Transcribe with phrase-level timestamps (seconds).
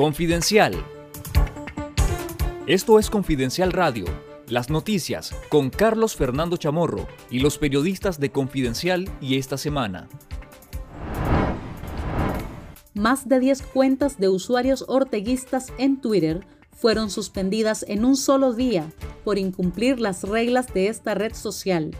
[0.00, 0.82] Confidencial.
[2.66, 4.06] Esto es Confidencial Radio,
[4.48, 10.08] las noticias con Carlos Fernando Chamorro y los periodistas de Confidencial y esta semana.
[12.94, 18.90] Más de 10 cuentas de usuarios orteguistas en Twitter fueron suspendidas en un solo día
[19.22, 21.90] por incumplir las reglas de esta red social.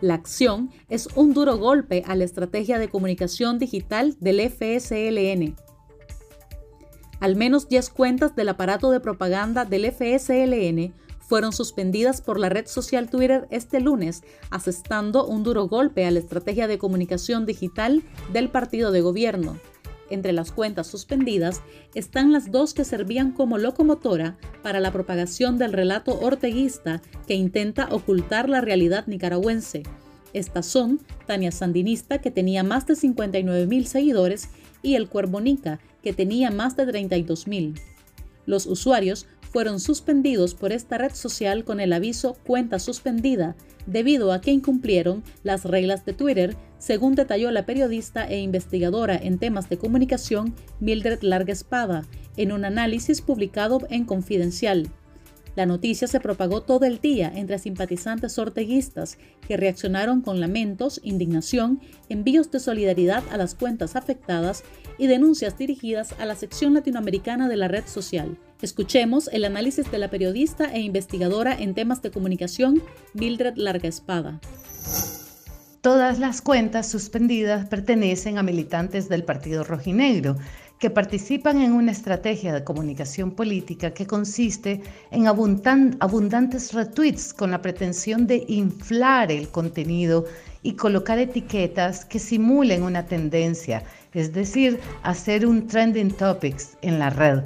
[0.00, 5.56] La acción es un duro golpe a la estrategia de comunicación digital del FSLN.
[7.20, 12.66] Al menos 10 cuentas del aparato de propaganda del FSLN fueron suspendidas por la red
[12.66, 18.02] social Twitter este lunes, asestando un duro golpe a la estrategia de comunicación digital
[18.32, 19.58] del partido de gobierno.
[20.08, 21.60] Entre las cuentas suspendidas
[21.94, 27.88] están las dos que servían como locomotora para la propagación del relato orteguista que intenta
[27.92, 29.84] ocultar la realidad nicaragüense.
[30.32, 34.48] Estas son Tania Sandinista, que tenía más de 59 mil seguidores,
[34.82, 37.74] y El Cuervonica, que tenía más de 32 mil.
[38.46, 43.56] Los usuarios fueron suspendidos por esta red social con el aviso cuenta suspendida
[43.86, 49.38] debido a que incumplieron las reglas de Twitter, según detalló la periodista e investigadora en
[49.38, 52.06] temas de comunicación Mildred Larga Espada
[52.36, 54.88] en un análisis publicado en Confidencial.
[55.60, 61.82] La noticia se propagó todo el día entre simpatizantes orteguistas que reaccionaron con lamentos, indignación,
[62.08, 64.64] envíos de solidaridad a las cuentas afectadas
[64.96, 68.38] y denuncias dirigidas a la sección latinoamericana de la red social.
[68.62, 74.40] Escuchemos el análisis de la periodista e investigadora en temas de comunicación, Mildred Larga Espada.
[75.82, 80.38] Todas las cuentas suspendidas pertenecen a militantes del Partido Rojinegro,
[80.80, 87.60] que participan en una estrategia de comunicación política que consiste en abundantes retweets con la
[87.60, 90.24] pretensión de inflar el contenido
[90.62, 97.10] y colocar etiquetas que simulen una tendencia, es decir, hacer un trending topics en la
[97.10, 97.40] red.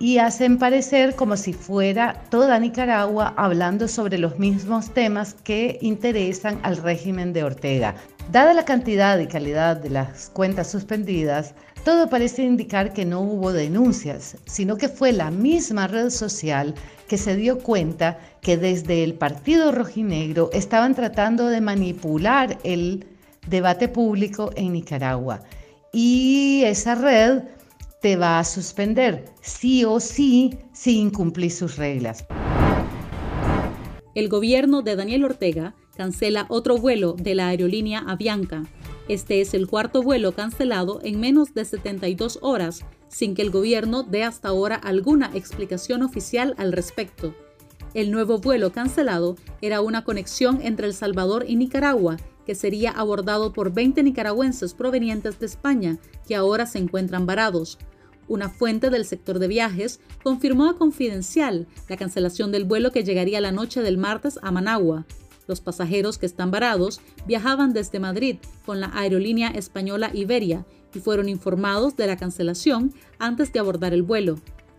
[0.00, 6.58] Y hacen parecer como si fuera toda Nicaragua hablando sobre los mismos temas que interesan
[6.62, 7.94] al régimen de Ortega.
[8.30, 13.54] Dada la cantidad y calidad de las cuentas suspendidas, todo parece indicar que no hubo
[13.54, 16.74] denuncias, sino que fue la misma red social
[17.08, 23.06] que se dio cuenta que desde el Partido Rojinegro estaban tratando de manipular el
[23.46, 25.40] debate público en Nicaragua.
[25.90, 27.44] Y esa red
[28.02, 32.26] te va a suspender, sí o sí, si incumplís sus reglas.
[34.14, 38.62] El gobierno de Daniel Ortega cancela otro vuelo de la aerolínea Avianca
[39.08, 44.02] este es el cuarto vuelo cancelado en menos de 72 horas, sin que el gobierno
[44.02, 47.34] dé hasta ahora alguna explicación oficial al respecto.
[47.94, 53.54] El nuevo vuelo cancelado era una conexión entre El Salvador y Nicaragua, que sería abordado
[53.54, 57.78] por 20 nicaragüenses provenientes de España, que ahora se encuentran varados.
[58.26, 63.40] Una fuente del sector de viajes confirmó a Confidencial la cancelación del vuelo que llegaría
[63.40, 65.06] la noche del martes a Managua.
[65.48, 70.64] Los pasajeros que están varados viajaban desde Madrid con la aerolínea española Iberia
[70.94, 74.36] y fueron informados de la cancelación antes de abordar el vuelo.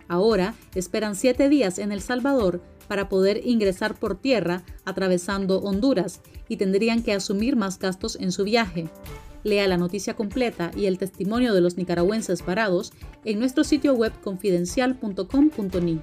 [0.07, 6.57] Ahora esperan siete días en El Salvador para poder ingresar por tierra atravesando Honduras y
[6.57, 8.90] tendrían que asumir más gastos en su viaje.
[9.44, 12.94] Lea la noticia completa y el testimonio de los nicaragüenses varados
[13.25, 16.00] en nuestro sitio web confidencial.com.ni.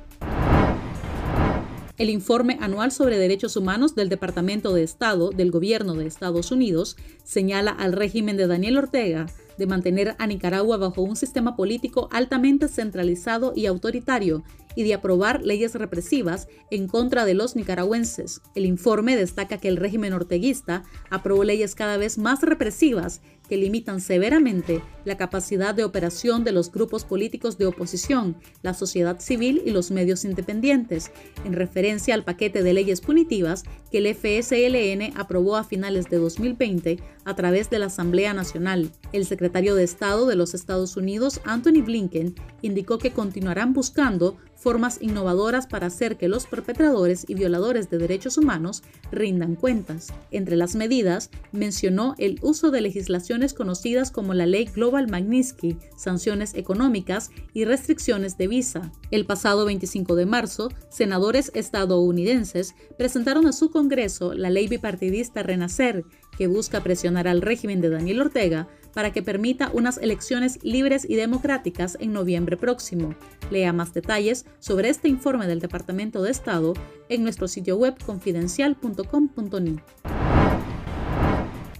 [1.99, 6.97] El informe anual sobre derechos humanos del Departamento de Estado del Gobierno de Estados Unidos
[7.25, 9.27] señala al régimen de Daniel Ortega
[9.57, 14.43] de mantener a Nicaragua bajo un sistema político altamente centralizado y autoritario
[14.77, 18.43] y de aprobar leyes represivas en contra de los nicaragüenses.
[18.55, 24.01] El informe destaca que el régimen orteguista aprobó leyes cada vez más represivas que limitan
[24.01, 29.71] severamente la capacidad de operación de los grupos políticos de oposición, la sociedad civil y
[29.71, 31.13] los medios independientes,
[31.45, 36.99] en referencia al paquete de leyes punitivas que el FSLN aprobó a finales de 2020
[37.25, 38.91] a través de la Asamblea Nacional.
[39.13, 44.99] El secretario de Estado de los Estados Unidos, Anthony Blinken, indicó que continuarán buscando formas
[45.01, 48.83] innovadoras para hacer que los perpetradores y violadores de derechos humanos
[49.13, 50.13] rindan cuentas.
[50.31, 56.55] Entre las medidas, mencionó el uso de legislaciones conocidas como la Ley Global Magnitsky, sanciones
[56.55, 58.93] económicas y restricciones de visa.
[59.11, 66.05] El pasado 25 de marzo, senadores estadounidenses presentaron a su Congreso la ley bipartidista Renacer,
[66.37, 71.17] que busca presionar al régimen de Daniel Ortega para que permita unas elecciones libres y
[71.17, 73.15] democráticas en noviembre próximo.
[73.51, 76.73] Lea más detalles sobre este informe del Departamento de Estado
[77.11, 79.81] en nuestro sitio web confidencial.com.ni.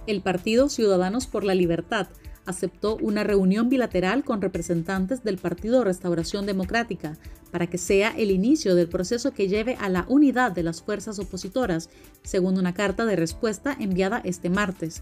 [0.05, 2.07] El Partido Ciudadanos por la Libertad
[2.45, 7.17] aceptó una reunión bilateral con representantes del Partido Restauración Democrática
[7.51, 11.17] para que sea el inicio del proceso que lleve a la unidad de las fuerzas
[11.17, 11.89] opositoras,
[12.21, 15.01] según una carta de respuesta enviada este martes.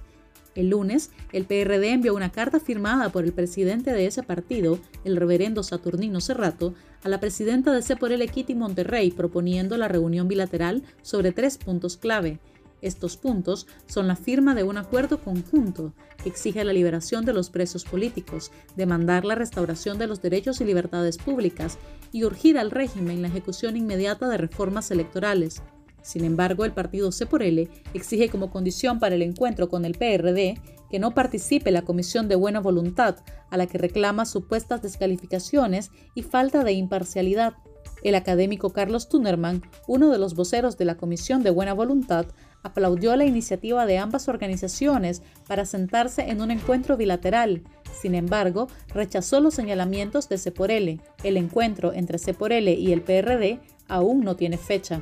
[0.55, 5.17] El lunes, el PRD envió una carta firmada por el presidente de ese partido, el
[5.17, 6.73] reverendo Saturnino Cerrato,
[7.03, 12.39] a la presidenta de Seporel Kitty Monterrey proponiendo la reunión bilateral sobre tres puntos clave
[12.85, 17.49] estos puntos son la firma de un acuerdo conjunto que exige la liberación de los
[17.49, 21.79] presos políticos, demandar la restauración de los derechos y libertades públicas
[22.11, 25.63] y urgir al régimen la ejecución inmediata de reformas electorales.
[26.05, 29.95] Sin embargo, el partido C por L exige como condición para el encuentro con el
[29.95, 30.61] PRD
[30.91, 33.17] que no participe la Comisión de Buena Voluntad,
[33.49, 37.55] a la que reclama supuestas descalificaciones y falta de imparcialidad.
[38.03, 42.27] El académico Carlos Tunerman, uno de los voceros de la Comisión de Buena Voluntad,
[42.61, 47.63] aplaudió la iniciativa de ambas organizaciones para sentarse en un encuentro bilateral.
[47.99, 51.01] Sin embargo, rechazó los señalamientos de L.
[51.23, 55.01] El encuentro entre L y el PRD aún no tiene fecha.